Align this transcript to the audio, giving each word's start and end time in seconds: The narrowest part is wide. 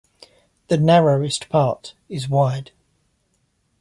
The 0.69 0.79
narrowest 0.79 1.47
part 1.49 1.93
is 2.09 2.27
wide. 2.27 2.71